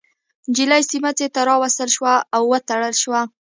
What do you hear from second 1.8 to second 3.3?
شوه او تړل شوه.